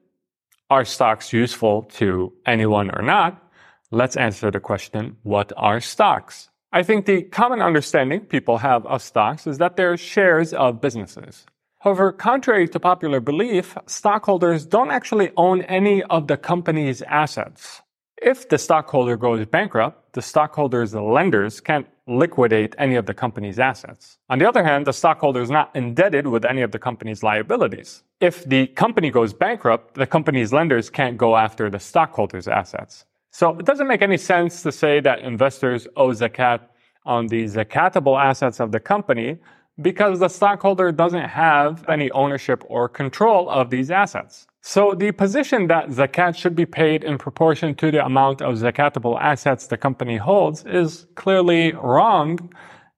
are 0.68 0.84
stocks 0.84 1.32
useful 1.32 1.84
to 1.94 2.32
anyone 2.44 2.90
or 2.94 3.02
not? 3.02 3.42
Let's 3.90 4.16
answer 4.16 4.50
the 4.50 4.60
question, 4.60 5.16
what 5.22 5.50
are 5.56 5.80
stocks? 5.80 6.50
I 6.72 6.82
think 6.82 7.06
the 7.06 7.22
common 7.22 7.62
understanding 7.62 8.20
people 8.20 8.58
have 8.58 8.84
of 8.86 9.02
stocks 9.02 9.46
is 9.46 9.58
that 9.58 9.76
they're 9.76 9.96
shares 9.96 10.52
of 10.52 10.80
businesses. 10.82 11.46
However, 11.80 12.12
contrary 12.12 12.68
to 12.68 12.80
popular 12.80 13.20
belief, 13.20 13.76
stockholders 13.86 14.66
don't 14.66 14.90
actually 14.90 15.30
own 15.36 15.62
any 15.62 16.02
of 16.04 16.28
the 16.28 16.36
company's 16.36 17.02
assets. 17.02 17.82
If 18.22 18.48
the 18.48 18.58
stockholder 18.58 19.16
goes 19.16 19.44
bankrupt, 19.46 20.12
the 20.12 20.22
stockholder's 20.22 20.94
lenders 20.94 21.60
can't 21.60 21.88
liquidate 22.18 22.74
any 22.78 22.96
of 22.96 23.06
the 23.06 23.14
company's 23.14 23.58
assets. 23.58 24.18
On 24.28 24.38
the 24.38 24.48
other 24.48 24.64
hand, 24.64 24.86
the 24.86 24.92
stockholder 24.92 25.42
is 25.42 25.50
not 25.50 25.74
indebted 25.74 26.26
with 26.26 26.44
any 26.44 26.62
of 26.62 26.72
the 26.72 26.78
company's 26.78 27.22
liabilities. 27.22 28.02
If 28.20 28.44
the 28.44 28.66
company 28.68 29.10
goes 29.10 29.32
bankrupt, 29.32 29.94
the 29.94 30.06
company's 30.06 30.52
lenders 30.52 30.90
can't 30.90 31.16
go 31.16 31.36
after 31.36 31.70
the 31.70 31.78
stockholder's 31.78 32.48
assets. 32.48 33.04
So 33.30 33.58
it 33.58 33.66
doesn't 33.66 33.88
make 33.88 34.02
any 34.02 34.18
sense 34.18 34.62
to 34.62 34.70
say 34.72 35.00
that 35.00 35.20
investors 35.20 35.88
owe 35.96 36.10
zakat 36.10 36.60
on 37.04 37.28
the 37.28 37.44
zakatable 37.44 38.22
assets 38.22 38.60
of 38.60 38.72
the 38.72 38.80
company 38.80 39.38
because 39.80 40.20
the 40.20 40.28
stockholder 40.28 40.92
doesn't 40.92 41.28
have 41.28 41.84
any 41.88 42.10
ownership 42.10 42.62
or 42.68 42.88
control 42.88 43.48
of 43.48 43.70
these 43.70 43.90
assets. 43.90 44.46
So 44.64 44.94
the 44.94 45.10
position 45.10 45.66
that 45.66 45.88
zakat 45.88 46.36
should 46.36 46.54
be 46.54 46.66
paid 46.66 47.02
in 47.02 47.18
proportion 47.18 47.74
to 47.74 47.90
the 47.90 48.04
amount 48.04 48.40
of 48.40 48.54
zakatable 48.54 49.20
assets 49.20 49.66
the 49.66 49.76
company 49.76 50.16
holds 50.16 50.64
is 50.64 51.06
clearly 51.16 51.72
wrong 51.72 52.52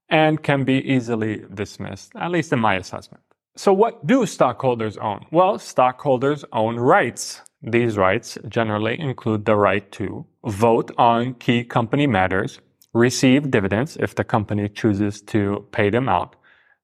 and 0.07 0.43
can 0.43 0.63
be 0.63 0.75
easily 0.75 1.43
dismissed, 1.51 2.11
at 2.15 2.29
least 2.29 2.53
in 2.53 2.59
my 2.59 2.75
assessment. 2.75 3.23
So 3.55 3.73
what 3.73 4.05
do 4.05 4.27
stockholders 4.27 4.95
own? 4.97 5.25
Well, 5.31 5.57
stockholders 5.57 6.45
own 6.53 6.75
rights. 6.75 7.41
These 7.63 7.97
rights 7.97 8.37
generally 8.47 8.99
include 8.99 9.45
the 9.45 9.55
right 9.55 9.91
to 9.93 10.23
vote 10.45 10.91
on 10.99 11.33
key 11.33 11.63
company 11.63 12.05
matters, 12.05 12.59
receive 12.93 13.49
dividends 13.49 13.97
if 13.99 14.13
the 14.13 14.23
company 14.23 14.69
chooses 14.69 15.19
to 15.23 15.65
pay 15.71 15.89
them 15.89 16.09
out, 16.09 16.35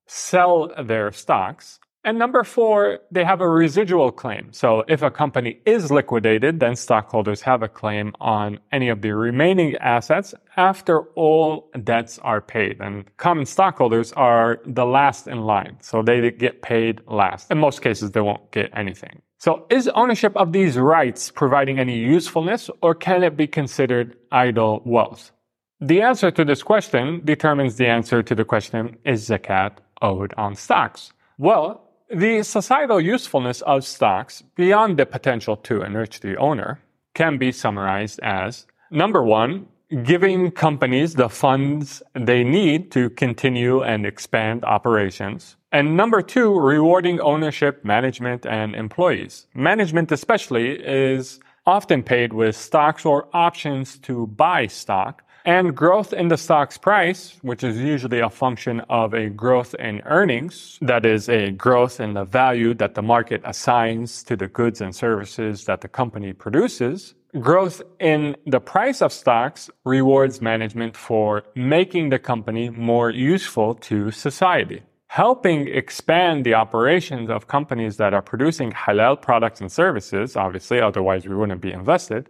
sell 0.08 0.72
their 0.84 1.12
stocks, 1.12 1.80
and 2.04 2.18
number 2.18 2.44
four, 2.44 3.00
they 3.12 3.24
have 3.24 3.42
a 3.42 3.48
residual 3.48 4.12
claim. 4.12 4.52
So 4.52 4.84
if 4.88 5.04
a 5.04 5.12
company 5.12 5.60
is 5.66 5.92
liquidated, 5.92 6.60
then 6.60 6.76
stockholders 6.76 7.42
have 7.42 7.62
a 7.62 7.68
claim 7.68 8.14
on 8.20 8.60
any 8.72 8.90
of 8.90 9.02
the 9.02 9.12
remaining 9.12 9.76
assets 9.78 10.34
after 10.58 11.02
all 11.14 11.70
debts 11.84 12.18
are 12.20 12.42
paid. 12.42 12.82
And 12.82 13.06
common 13.18 13.46
stockholders 13.46 14.14
are 14.14 14.60
the 14.66 14.86
last 14.86 15.28
in 15.28 15.42
line. 15.42 15.78
So 15.82 16.02
they 16.02 16.32
get 16.32 16.64
paid 16.64 17.02
last. 17.08 17.52
In 17.52 17.60
most 17.60 17.84
cases, 17.84 18.12
they 18.12 18.22
won't 18.22 18.52
get 18.52 18.72
anything. 18.76 19.22
So 19.38 19.68
is 19.70 19.88
ownership 19.90 20.36
of 20.36 20.54
these 20.54 20.78
rights 20.78 21.30
providing 21.30 21.78
any 21.78 21.98
usefulness 21.98 22.70
or 22.82 22.96
can 22.96 23.24
it 23.24 23.38
be 23.38 23.48
considered 23.48 24.16
idle 24.32 24.82
wealth? 24.86 25.32
The 25.80 26.02
answer 26.02 26.32
to 26.32 26.46
this 26.46 26.64
question 26.64 27.22
determines 27.26 27.78
the 27.78 27.88
answer 27.88 28.22
to 28.24 28.36
the 28.36 28.46
question, 28.46 28.98
is 29.04 29.30
zakat 29.30 29.78
owed 30.02 30.34
on 30.38 30.56
stocks? 30.56 31.12
Well, 31.40 31.91
the 32.14 32.44
societal 32.44 33.00
usefulness 33.00 33.62
of 33.62 33.86
stocks 33.86 34.44
beyond 34.56 34.98
the 34.98 35.06
potential 35.06 35.56
to 35.58 35.82
enrich 35.82 36.20
the 36.20 36.36
owner 36.38 36.82
can 37.14 37.38
be 37.38 37.52
summarized 37.52 38.20
as 38.22 38.66
number 38.90 39.24
one, 39.24 39.68
giving 40.04 40.52
companies 40.52 41.16
the 41.16 41.30
funds 41.30 42.02
they 42.14 42.44
need 42.44 42.92
to 42.92 43.10
continue 43.12 43.82
and 43.82 44.06
expand 44.06 44.64
operations. 44.64 45.58
And 45.72 45.96
number 45.96 46.22
two, 46.22 46.60
rewarding 46.60 47.20
ownership, 47.22 47.84
management, 47.86 48.46
and 48.46 48.76
employees. 48.76 49.48
Management 49.54 50.12
especially 50.12 50.72
is 50.72 51.40
often 51.66 52.04
paid 52.04 52.34
with 52.34 52.56
stocks 52.56 53.06
or 53.06 53.28
options 53.34 53.98
to 54.00 54.28
buy 54.28 54.68
stock. 54.68 55.24
And 55.46 55.76
growth 55.76 56.14
in 56.14 56.28
the 56.28 56.38
stock's 56.38 56.78
price, 56.78 57.38
which 57.42 57.64
is 57.64 57.78
usually 57.80 58.20
a 58.20 58.30
function 58.30 58.82
of 58.90 59.14
a 59.14 59.30
growth 59.30 59.74
in 59.76 60.02
earnings, 60.06 60.78
that 60.82 61.04
is 61.04 61.30
a 61.30 61.52
growth 61.52 62.00
in 62.00 62.14
the 62.14 62.26
value 62.26 62.76
that 62.76 62.94
the 62.94 63.02
market 63.02 63.42
assigns 63.44 64.22
to 64.24 64.36
the 64.36 64.48
goods 64.48 64.82
and 64.82 64.96
services 64.96 65.66
that 65.66 65.82
the 65.82 65.88
company 65.88 66.32
produces, 66.32 67.16
growth 67.40 67.82
in 68.00 68.36
the 68.46 68.60
price 68.60 69.02
of 69.02 69.12
stocks 69.12 69.70
rewards 69.84 70.42
management 70.42 70.96
for 70.96 71.44
making 71.56 72.10
the 72.10 72.20
company 72.20 72.70
more 72.70 73.10
useful 73.10 73.74
to 73.76 74.12
society. 74.12 74.84
Helping 75.08 75.68
expand 75.68 76.46
the 76.46 76.54
operations 76.54 77.30
of 77.30 77.48
companies 77.48 77.98
that 77.98 78.14
are 78.14 78.22
producing 78.22 78.72
halal 78.72 79.22
products 79.22 79.60
and 79.60 79.72
services, 79.72 80.38
obviously, 80.38 80.80
otherwise 80.80 81.28
we 81.28 81.36
wouldn't 81.36 81.62
be 81.62 81.72
invested, 81.72 82.30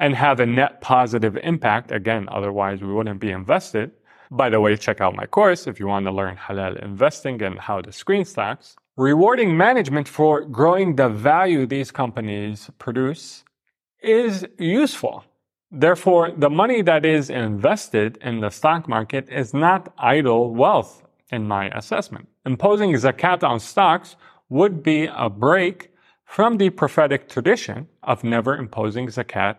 and 0.00 0.14
have 0.14 0.40
a 0.40 0.46
net 0.46 0.80
positive 0.80 1.36
impact, 1.42 1.90
again, 1.92 2.28
otherwise 2.30 2.80
we 2.80 2.92
wouldn't 2.92 3.20
be 3.20 3.30
invested. 3.30 3.90
By 4.30 4.50
the 4.50 4.60
way, 4.60 4.76
check 4.76 5.00
out 5.00 5.16
my 5.16 5.26
course 5.26 5.66
if 5.66 5.80
you 5.80 5.86
want 5.86 6.06
to 6.06 6.12
learn 6.12 6.36
halal 6.36 6.82
investing 6.82 7.42
and 7.42 7.58
how 7.58 7.80
to 7.80 7.90
screen 7.92 8.24
stocks. 8.24 8.76
Rewarding 8.96 9.56
management 9.56 10.08
for 10.08 10.42
growing 10.42 10.96
the 10.96 11.08
value 11.08 11.66
these 11.66 11.90
companies 11.90 12.70
produce 12.78 13.44
is 14.02 14.46
useful. 14.58 15.24
Therefore, 15.70 16.30
the 16.36 16.50
money 16.50 16.82
that 16.82 17.04
is 17.04 17.30
invested 17.30 18.18
in 18.22 18.40
the 18.40 18.50
stock 18.50 18.88
market 18.88 19.28
is 19.28 19.52
not 19.52 19.92
idle 19.98 20.54
wealth 20.54 21.02
in 21.30 21.46
my 21.46 21.68
assessment. 21.70 22.28
Imposing 22.46 22.92
zakat 22.94 23.42
on 23.42 23.60
stocks 23.60 24.16
would 24.48 24.82
be 24.82 25.08
a 25.14 25.28
break 25.28 25.90
from 26.24 26.56
the 26.56 26.70
prophetic 26.70 27.28
tradition 27.28 27.88
of 28.02 28.24
never 28.24 28.56
imposing 28.56 29.08
zakat 29.08 29.56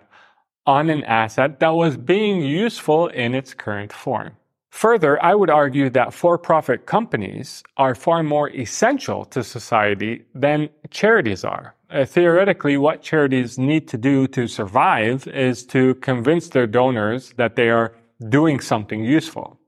on 0.65 0.89
an 0.89 1.03
asset 1.05 1.59
that 1.59 1.69
was 1.69 1.97
being 1.97 2.41
useful 2.41 3.07
in 3.07 3.33
its 3.33 3.53
current 3.53 3.91
form. 3.91 4.31
Further, 4.71 5.21
I 5.23 5.33
would 5.33 5.49
argue 5.49 5.89
that 5.89 6.13
for-profit 6.13 6.85
companies 6.85 7.63
are 7.77 7.95
far 7.95 8.21
more 8.23 8.49
essential 8.51 9.25
to 9.25 9.43
society 9.43 10.25
than 10.35 10.69
charities 10.91 11.43
are. 11.43 11.75
Uh, 11.89 12.05
theoretically, 12.05 12.77
what 12.77 13.01
charities 13.01 13.57
need 13.57 13.87
to 13.87 13.97
do 13.97 14.27
to 14.27 14.47
survive 14.47 15.27
is 15.27 15.65
to 15.65 15.95
convince 15.95 16.49
their 16.49 16.67
donors 16.67 17.33
that 17.37 17.55
they 17.55 17.69
are 17.69 17.95
doing 18.29 18.59
something 18.59 19.03
useful. 19.03 19.59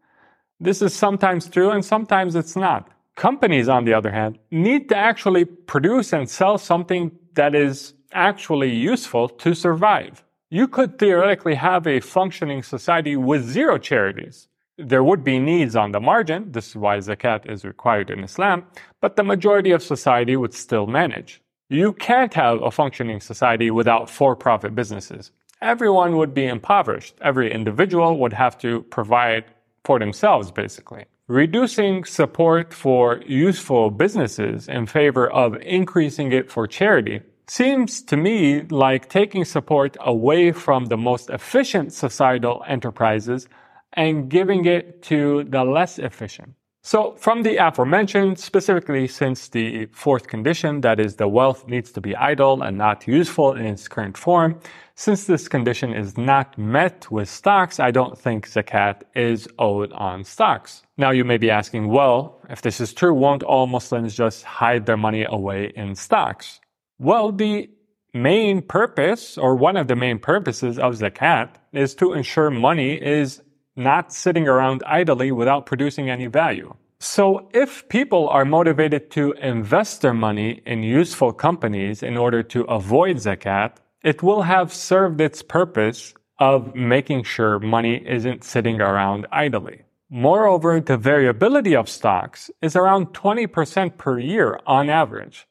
This 0.60 0.84
is 0.84 0.94
sometimes 0.94 1.50
true 1.50 1.72
and 1.72 1.84
sometimes 1.84 2.36
it's 2.36 2.56
not. 2.56 2.90
Companies, 3.16 3.68
on 3.68 3.86
the 3.86 3.94
other 3.94 4.12
hand, 4.12 4.38
need 4.52 4.88
to 4.90 4.96
actually 4.96 5.46
produce 5.46 6.14
and 6.14 6.30
sell 6.30 6.60
something 6.60 7.12
that 7.34 7.56
is 7.56 7.94
actually 8.14 8.70
useful 8.70 9.28
to 9.28 9.56
survive. 9.56 10.24
You 10.51 10.67
could 10.67 11.00
theoretically 11.00 11.55
have 11.55 11.88
a 11.88 12.00
functioning 12.01 12.62
society 12.62 13.15
with 13.15 13.43
zero 13.43 13.79
charities 13.79 14.48
there 14.77 15.03
would 15.03 15.24
be 15.24 15.39
needs 15.39 15.75
on 15.75 15.91
the 15.91 16.00
margin. 16.00 16.51
This 16.51 16.70
is 16.70 16.75
why 16.75 16.98
zakat 16.98 17.50
is 17.50 17.63
required 17.65 18.10
in 18.10 18.24
Islam, 18.24 18.65
but 19.00 19.15
the 19.15 19.24
majority 19.24 19.72
of 19.72 19.84
society 19.84 20.36
would 20.36 20.53
still 20.53 20.88
manage. 20.88 21.41
You 21.70 21.93
can't 21.93 22.34
have 22.34 22.62
a 22.62 22.72
functioning 22.72 23.22
society 23.22 23.72
without 23.72 24.10
for-profit 24.10 24.75
businesses. 24.75 25.31
Everyone 25.62 26.17
would 26.17 26.34
be 26.34 26.46
impoverished. 26.46 27.15
Every 27.22 27.53
individual 27.53 28.17
would 28.17 28.34
have 28.34 28.58
to 28.60 28.81
provide 28.84 29.46
for 29.84 30.00
themselves, 30.00 30.51
basically. 30.51 31.05
Reducing 31.27 32.03
support 32.03 32.74
for 32.74 33.22
useful 33.25 33.89
businesses 33.89 34.67
in 34.67 34.86
favor 34.86 35.29
of 35.31 35.55
increasing 35.62 36.34
it 36.34 36.51
for 36.51 36.67
charity 36.67 37.22
seems 37.51 38.01
to 38.01 38.15
me 38.15 38.62
like 38.70 39.10
taking 39.10 39.43
support 39.43 39.98
away 40.00 40.53
from 40.53 40.86
the 40.86 40.96
most 40.96 41.29
efficient 41.29 41.91
societal 41.91 42.63
enterprises 42.65 43.46
and 43.91 44.29
giving 44.29 44.63
it 44.63 45.03
to 45.03 45.43
the 45.43 45.62
less 45.62 46.00
efficient. 46.00 46.53
So 46.81 47.13
from 47.17 47.43
the 47.43 47.58
aforementioned, 47.58 48.39
specifically 48.39 49.05
since 49.05 49.50
the 49.50 49.88
fourth 49.88 50.29
condition, 50.29 50.79
that 50.81 50.98
is 51.01 51.17
the 51.17 51.27
wealth 51.27 51.67
needs 51.67 51.91
to 51.91 52.00
be 52.00 52.15
idle 52.15 52.62
and 52.62 52.77
not 52.77 53.05
useful 53.05 53.51
in 53.51 53.65
its 53.65 53.89
current 53.89 54.17
form, 54.17 54.58
since 54.96 55.25
this 55.25 55.50
condition 55.50 55.93
is 55.93 56.17
not 56.17 56.58
met 56.58 57.12
with 57.12 57.27
stocks, 57.27 57.81
I 57.81 57.91
don't 57.91 58.17
think 58.17 58.48
zakat 58.48 59.01
is 59.13 59.50
owed 59.60 59.91
on 59.91 60.24
stocks. 60.24 60.84
Now 60.98 61.12
you 61.12 61.25
may 61.25 61.38
be 61.38 61.51
asking, 61.51 61.89
well, 61.89 62.39
if 62.50 62.62
this 62.62 62.79
is 62.79 62.93
true, 62.93 63.13
won't 63.13 63.43
all 63.43 63.67
Muslims 63.67 64.15
just 64.15 64.46
hide 64.46 64.86
their 64.86 64.96
money 64.96 65.25
away 65.27 65.74
in 65.75 65.96
stocks? 65.96 66.61
Well, 67.01 67.31
the 67.31 67.67
main 68.13 68.62
purpose 68.62 69.36
or 69.36 69.55
one 69.55 69.75
of 69.75 69.88
the 69.88 69.96
main 69.96 70.20
purposes 70.20 70.77
of 70.77 70.93
zakat 70.93 71.50
is 71.74 71.96
to 71.96 72.13
ensure 72.13 72.51
money 72.51 72.93
is 72.93 73.41
not 73.75 74.13
sitting 74.13 74.48
around 74.48 74.84
idly 74.86 75.31
without 75.31 75.65
producing 75.65 76.12
any 76.12 76.27
value. 76.27 76.75
So 77.00 77.50
if 77.55 77.89
people 77.89 78.29
are 78.29 78.46
motivated 78.46 79.10
to 79.17 79.31
invest 79.41 80.03
their 80.03 80.13
money 80.13 80.62
in 80.63 80.84
useful 80.84 81.34
companies 81.34 82.03
in 82.03 82.17
order 82.17 82.43
to 82.53 82.65
avoid 82.65 83.15
zakat, 83.15 83.77
it 84.03 84.22
will 84.22 84.43
have 84.43 84.72
served 84.72 85.20
its 85.22 85.41
purpose 85.41 86.13
of 86.38 86.75
making 86.75 87.24
sure 87.24 87.58
money 87.58 87.96
isn't 88.08 88.43
sitting 88.43 88.79
around 88.79 89.25
idly. 89.31 89.81
Moreover, 90.12 90.79
the 90.79 90.98
variability 90.98 91.75
of 91.75 91.89
stocks 91.89 92.51
is 92.62 92.75
around 92.75 93.08
20% 93.08 93.98
per 93.98 94.20
year 94.20 94.60
on 94.67 94.91
average. 94.91 95.48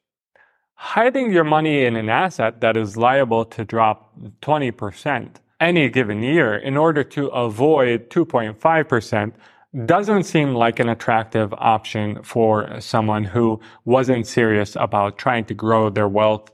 Hiding 0.83 1.31
your 1.31 1.45
money 1.45 1.85
in 1.85 1.95
an 1.95 2.09
asset 2.09 2.63
that 2.63 2.75
is 2.75 2.97
liable 2.97 3.45
to 3.45 3.67
drop 3.67 4.19
20% 4.41 5.37
any 5.61 5.91
given 5.91 6.23
year 6.23 6.57
in 6.57 6.79
order 6.79 7.05
to 7.05 7.27
avoid 7.29 8.09
2.5% 8.09 9.33
doesn't 9.85 10.25
seem 10.25 10.55
like 10.55 10.81
an 10.81 10.89
attractive 10.89 11.53
option 11.59 12.23
for 12.23 12.81
someone 12.81 13.25
who 13.25 13.61
wasn't 13.85 14.27
serious 14.27 14.75
about 14.75 15.19
trying 15.19 15.45
to 15.45 15.55
grow 15.55 15.91
their 15.91 16.09
wealth 16.09 16.51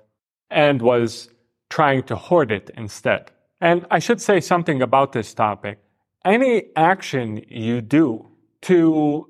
and 0.50 0.82
was 0.82 1.30
trying 1.70 2.02
to 2.02 2.16
hoard 2.16 2.50
it 2.50 2.68
instead. 2.76 3.30
And 3.60 3.86
I 3.92 4.00
should 4.00 4.20
say 4.20 4.40
something 4.40 4.82
about 4.82 5.12
this 5.12 5.32
topic. 5.34 5.78
Any 6.24 6.64
action 6.74 7.44
you 7.48 7.80
do 7.80 8.26
to 8.62 9.28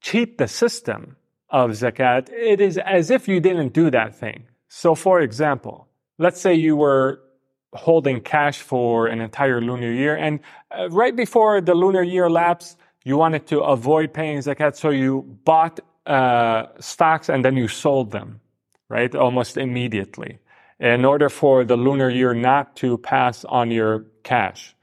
cheat 0.00 0.38
the 0.38 0.48
system 0.48 1.17
of 1.50 1.70
zakat, 1.70 2.30
it 2.30 2.60
is 2.60 2.78
as 2.78 3.10
if 3.10 3.28
you 3.28 3.40
didn't 3.40 3.72
do 3.72 3.90
that 3.90 4.14
thing. 4.14 4.44
So 4.68 4.94
for 4.94 5.20
example, 5.20 5.88
let's 6.18 6.40
say 6.40 6.54
you 6.54 6.76
were 6.76 7.20
holding 7.74 8.20
cash 8.20 8.60
for 8.60 9.06
an 9.06 9.20
entire 9.20 9.60
lunar 9.60 9.92
year 9.92 10.16
and 10.16 10.40
uh, 10.70 10.88
right 10.90 11.14
before 11.14 11.60
the 11.60 11.74
lunar 11.74 12.02
year 12.02 12.30
lapsed, 12.30 12.78
you 13.04 13.16
wanted 13.16 13.46
to 13.46 13.60
avoid 13.60 14.12
paying 14.12 14.38
zakat, 14.38 14.76
so 14.76 14.90
you 14.90 15.22
bought 15.44 15.80
uh, 16.06 16.66
stocks 16.80 17.28
and 17.28 17.44
then 17.44 17.56
you 17.56 17.68
sold 17.68 18.10
them, 18.10 18.40
right? 18.88 19.14
Almost 19.14 19.56
immediately 19.56 20.38
in 20.80 21.04
order 21.04 21.28
for 21.28 21.64
the 21.64 21.76
lunar 21.76 22.08
year 22.08 22.34
not 22.34 22.76
to 22.76 22.98
pass 22.98 23.44
on 23.46 23.70
your 23.70 24.06
cash. 24.22 24.74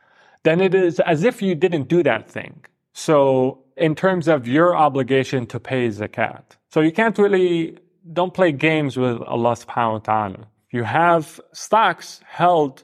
Then 0.44 0.62
it 0.62 0.76
is 0.76 1.00
as 1.00 1.24
if 1.24 1.42
you 1.42 1.56
didn't 1.56 1.88
do 1.88 2.04
that 2.04 2.30
thing. 2.30 2.66
So 2.94 3.65
in 3.78 3.96
terms 3.96 4.28
of 4.28 4.48
your 4.48 4.76
obligation 4.76 5.46
to 5.48 5.60
pay 5.60 5.88
zakat. 5.90 6.44
So 6.70 6.82
you 6.82 6.92
can't 6.92 7.18
really, 7.18 7.78
don't 8.14 8.34
play 8.34 8.52
games 8.52 8.98
with 8.98 9.22
Allah 9.22 9.56
subhanahu 9.56 9.94
wa 9.94 10.00
ta'ala. 10.00 10.48
You 10.72 10.84
have 10.84 11.40
stocks 11.54 12.22
held 12.26 12.84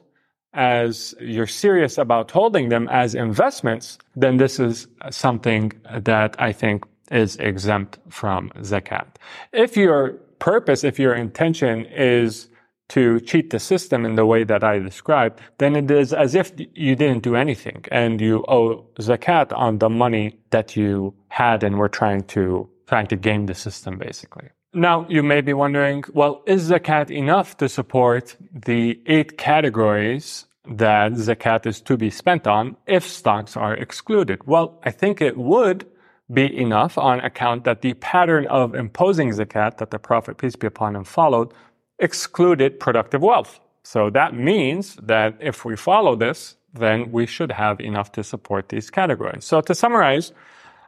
as 0.54 1.14
you're 1.20 1.46
serious 1.46 1.98
about 1.98 2.30
holding 2.30 2.68
them 2.68 2.88
as 2.90 3.14
investments, 3.14 3.98
then 4.16 4.36
this 4.36 4.60
is 4.60 4.86
something 5.10 5.72
that 5.90 6.36
I 6.38 6.52
think 6.52 6.84
is 7.10 7.36
exempt 7.36 7.98
from 8.08 8.50
zakat. 8.58 9.06
If 9.52 9.76
your 9.76 10.12
purpose, 10.38 10.84
if 10.84 10.98
your 10.98 11.14
intention 11.14 11.86
is 11.86 12.48
to 12.92 13.20
cheat 13.20 13.48
the 13.48 13.58
system 13.58 14.04
in 14.04 14.16
the 14.16 14.26
way 14.26 14.44
that 14.44 14.62
I 14.62 14.78
described, 14.78 15.40
then 15.56 15.76
it 15.76 15.90
is 15.90 16.12
as 16.12 16.34
if 16.34 16.52
you 16.58 16.94
didn't 16.94 17.22
do 17.22 17.34
anything 17.36 17.84
and 17.90 18.20
you 18.20 18.44
owe 18.48 18.84
zakat 18.98 19.48
on 19.56 19.78
the 19.78 19.88
money 19.88 20.38
that 20.50 20.76
you 20.76 21.14
had 21.28 21.62
and 21.62 21.78
were 21.78 21.88
trying 21.88 22.24
to, 22.34 22.68
trying 22.86 23.06
to 23.06 23.16
game 23.16 23.46
the 23.46 23.54
system 23.54 23.98
basically. 23.98 24.50
Now, 24.74 25.06
you 25.08 25.22
may 25.22 25.40
be 25.40 25.54
wondering, 25.54 26.04
well, 26.12 26.42
is 26.46 26.70
zakat 26.70 27.10
enough 27.10 27.56
to 27.58 27.68
support 27.68 28.36
the 28.52 29.00
eight 29.06 29.38
categories 29.38 30.46
that 30.68 31.12
zakat 31.12 31.64
is 31.66 31.80
to 31.82 31.96
be 31.96 32.10
spent 32.10 32.46
on 32.46 32.76
if 32.86 33.06
stocks 33.06 33.56
are 33.56 33.74
excluded? 33.74 34.46
Well, 34.46 34.78
I 34.82 34.90
think 34.90 35.22
it 35.22 35.38
would 35.38 35.86
be 36.30 36.46
enough 36.58 36.98
on 36.98 37.20
account 37.20 37.64
that 37.64 37.80
the 37.80 37.94
pattern 37.94 38.46
of 38.48 38.74
imposing 38.74 39.30
zakat 39.30 39.78
that 39.78 39.90
the 39.90 39.98
Prophet, 39.98 40.36
peace 40.36 40.56
be 40.56 40.66
upon 40.66 40.94
him, 40.94 41.04
followed 41.04 41.52
excluded 42.02 42.78
productive 42.78 43.22
wealth. 43.22 43.60
So 43.84 44.10
that 44.10 44.34
means 44.34 44.96
that 44.96 45.36
if 45.40 45.64
we 45.64 45.76
follow 45.76 46.14
this, 46.16 46.56
then 46.74 47.10
we 47.12 47.26
should 47.26 47.52
have 47.52 47.80
enough 47.80 48.12
to 48.12 48.24
support 48.24 48.68
these 48.68 48.90
categories. 48.90 49.44
So 49.44 49.60
to 49.62 49.74
summarize, 49.74 50.32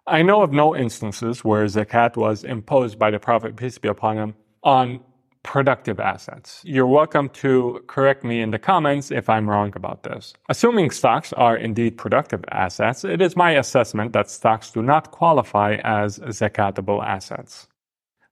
I 0.06 0.22
know 0.22 0.42
of 0.42 0.52
no 0.52 0.76
instances 0.76 1.44
where 1.44 1.64
zakat 1.64 2.16
was 2.16 2.44
imposed 2.44 2.98
by 2.98 3.10
the 3.10 3.18
Prophet, 3.18 3.56
peace 3.56 3.78
be 3.78 3.88
upon 3.88 4.16
him, 4.18 4.34
on 4.62 5.00
productive 5.42 6.00
assets. 6.00 6.62
You're 6.64 6.86
welcome 6.86 7.28
to 7.30 7.82
correct 7.86 8.24
me 8.24 8.40
in 8.40 8.50
the 8.50 8.58
comments 8.58 9.10
if 9.10 9.28
I'm 9.28 9.48
wrong 9.48 9.72
about 9.76 10.02
this. 10.02 10.34
Assuming 10.48 10.90
stocks 10.90 11.32
are 11.34 11.56
indeed 11.56 11.96
productive 11.96 12.44
assets, 12.50 13.04
it 13.04 13.20
is 13.20 13.36
my 13.36 13.52
assessment 13.52 14.12
that 14.14 14.30
stocks 14.30 14.70
do 14.70 14.82
not 14.82 15.10
qualify 15.10 15.76
as 15.84 16.18
zakatable 16.18 17.04
assets. 17.04 17.68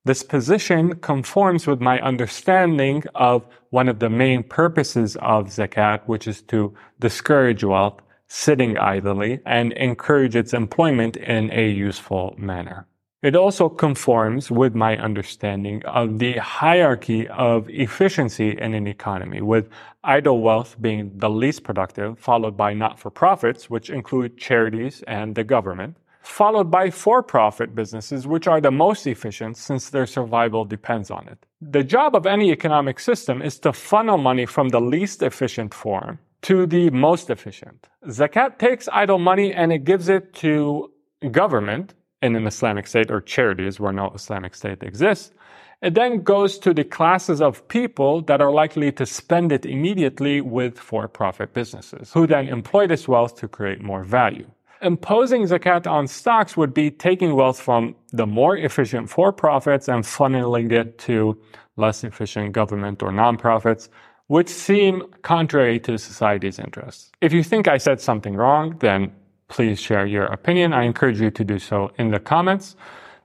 This 0.05 0.25
position 0.25 0.97
conforms 0.97 1.69
with 1.69 1.81
my 1.81 2.01
understanding 2.01 3.05
of 3.15 3.47
one 3.71 3.88
of 3.88 4.01
the 4.01 4.11
main 4.11 4.43
purposes 4.43 5.17
of 5.23 5.47
zakat, 5.47 6.01
which 6.07 6.27
is 6.27 6.43
to 6.43 6.75
discourage 6.99 7.62
wealth 7.62 8.01
sitting 8.27 8.77
idly 8.79 9.38
and 9.47 9.73
encourage 9.75 10.35
its 10.35 10.55
employment 10.55 11.17
in 11.17 11.53
a 11.53 11.69
useful 11.69 12.35
manner. 12.37 12.88
It 13.23 13.37
also 13.37 13.69
conforms 13.69 14.51
with 14.51 14.75
my 14.75 14.97
understanding 14.97 15.85
of 15.85 16.19
the 16.19 16.33
hierarchy 16.38 17.29
of 17.29 17.71
efficiency 17.71 18.59
in 18.59 18.75
an 18.75 18.88
economy, 18.88 19.41
with 19.41 19.69
idle 20.03 20.41
wealth 20.41 20.75
being 20.81 21.12
the 21.15 21.31
least 21.31 21.62
productive, 21.62 22.19
followed 22.19 22.57
by 22.57 22.75
not-for-profits, 22.75 23.71
which 23.71 23.88
include 23.91 24.37
charities 24.37 25.05
and 25.07 25.37
the 25.37 25.45
government, 25.45 25.97
followed 26.23 26.71
by 26.71 26.91
for-profit 26.91 27.75
businesses, 27.75 28.27
which 28.27 28.47
are 28.47 28.61
the 28.61 28.71
most 28.71 29.07
efficient 29.07 29.57
since 29.57 29.91
their 29.91 30.07
survival 30.07 30.65
depends 30.65 31.11
on 31.11 31.27
it. 31.29 31.45
The 31.61 31.85
job 31.85 32.15
of 32.15 32.27
any 32.27 32.51
economic 32.51 33.01
system 33.01 33.43
is 33.43 33.59
to 33.61 33.73
funnel 33.73 34.19
money 34.19 34.47
from 34.47 34.69
the 34.71 34.81
least 34.81 35.23
efficient 35.23 35.75
form 35.75 36.19
to 36.43 36.67
the 36.67 36.91
most 36.91 37.31
efficient. 37.31 37.89
Zakat 38.07 38.59
takes 38.59 38.89
idle 38.93 39.19
money 39.19 39.53
and 39.53 39.73
it 39.73 39.85
gives 39.85 40.09
it 40.09 40.35
to 40.35 40.91
government 41.31 41.95
in 42.21 42.37
an 42.37 42.47
Islamic 42.47 42.87
state 42.87 43.11
or 43.11 43.21
charities 43.21 43.81
where 43.81 43.93
no 43.93 44.11
Islamic 44.15 44.55
state 44.55 44.83
exists. 44.83 45.33
It 45.83 45.95
then 45.95 46.23
goes 46.23 46.59
to 46.61 46.73
the 46.73 46.85
classes 46.85 47.41
of 47.41 47.67
people 47.67 48.23
that 48.23 48.41
are 48.41 48.53
likely 48.53 48.93
to 48.93 49.05
spend 49.05 49.51
it 49.51 49.67
immediately 49.67 50.41
with 50.41 50.79
for-profit 50.79 51.53
businesses, 51.55 52.13
who 52.13 52.29
then 52.29 52.47
employ 52.49 52.87
this 52.87 53.09
wealth 53.09 53.35
to 53.41 53.49
create 53.49 53.83
more 53.83 54.05
value. 54.05 54.49
Imposing 54.83 55.42
zakat 55.45 55.87
on 55.87 56.09
stocks 56.09 56.57
would 56.57 56.75
be 56.75 56.90
taking 56.90 57.37
wealth 57.37 57.61
from 57.61 57.95
the 58.12 58.27
more 58.27 58.57
efficient 58.57 59.09
for-profits 59.09 59.87
and 59.87 60.03
funneling 60.03 60.73
it 60.73 60.99
to 60.99 61.40
less 61.77 62.03
efficient 62.03 62.53
government 62.53 63.01
or 63.01 63.12
nonprofits, 63.12 63.88
which 64.27 64.49
seem 64.49 65.05
contrary 65.23 65.79
to 65.79 65.97
society's 65.97 66.59
interests. 66.59 67.12
If 67.21 67.33
you 67.33 67.45
think 67.45 67.68
I 67.68 67.79
said 67.79 68.01
something 68.01 68.35
wrong, 68.35 68.77
then 68.81 69.12
please 69.47 69.79
share 69.81 70.05
your 70.05 70.25
opinion. 70.25 70.73
I 70.73 70.83
encourage 70.83 71.21
you 71.21 71.31
to 71.31 71.45
do 71.45 71.61
so 71.61 71.92
in 71.99 72.11
the 72.11 72.18
comments. 72.18 72.75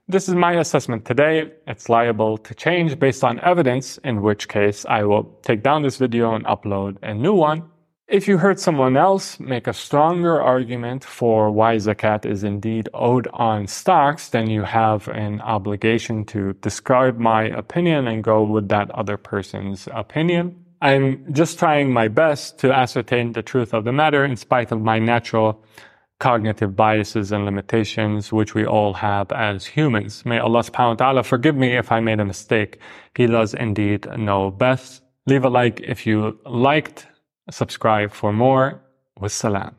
This 0.08 0.30
is 0.30 0.36
my 0.36 0.54
assessment 0.54 1.06
today. 1.06 1.52
It's 1.66 1.90
liable 1.90 2.38
to 2.38 2.54
change 2.54 3.00
based 3.00 3.24
on 3.24 3.40
evidence, 3.40 3.98
in 4.04 4.22
which 4.22 4.48
case 4.48 4.86
I 4.88 5.04
will 5.06 5.24
take 5.42 5.64
down 5.64 5.82
this 5.82 5.98
video 5.98 6.36
and 6.36 6.46
upload 6.46 6.98
a 7.02 7.16
new 7.16 7.34
one. 7.34 7.64
If 8.08 8.26
you 8.26 8.38
heard 8.38 8.58
someone 8.58 8.96
else 8.96 9.38
make 9.38 9.68
a 9.68 9.74
stronger 9.74 10.42
argument 10.42 11.04
for 11.04 11.52
why 11.52 11.76
zakat 11.76 12.26
is 12.26 12.42
indeed 12.42 12.88
owed 12.94 13.28
on 13.34 13.68
stocks, 13.68 14.30
then 14.30 14.50
you 14.50 14.64
have 14.64 15.10
an 15.10 15.42
obligation 15.42 16.24
to 16.28 16.54
discard 16.62 17.20
my 17.20 17.44
opinion 17.44 18.08
and 18.08 18.24
go 18.24 18.44
with 18.44 18.70
that 18.70 18.90
other 18.92 19.18
person's 19.18 19.90
opinion. 19.94 20.56
I'm 20.82 21.34
just 21.34 21.60
trying 21.60 21.92
my 21.92 22.08
best 22.08 22.60
to 22.60 22.72
ascertain 22.72 23.34
the 23.34 23.42
truth 23.42 23.74
of 23.74 23.84
the 23.84 23.92
matter 23.92 24.24
in 24.24 24.38
spite 24.38 24.72
of 24.72 24.80
my 24.80 25.00
natural 25.00 25.62
cognitive 26.20 26.78
biases 26.78 27.34
and 27.34 27.44
limitations, 27.44 28.32
which 28.32 28.56
we 28.56 28.66
all 28.66 28.94
have 28.94 29.34
as 29.34 29.66
humans. 29.66 30.26
May 30.26 30.40
Allah 30.40 30.62
subhanahu 30.62 30.92
wa 30.92 30.96
ta'ala 30.96 31.24
forgive 31.24 31.58
me 31.58 31.76
if 31.76 31.92
I 31.92 32.00
made 32.00 32.22
a 32.22 32.26
mistake. 32.26 32.80
He 33.18 33.28
does 33.28 33.54
indeed 33.54 34.08
know 34.18 34.50
best. 34.50 35.04
Leave 35.26 35.44
a 35.44 35.50
like 35.50 35.82
if 35.82 36.08
you 36.08 36.40
liked, 36.46 37.06
subscribe 37.50 38.12
for 38.12 38.32
more. 38.34 38.82
Wassalam. 39.20 39.77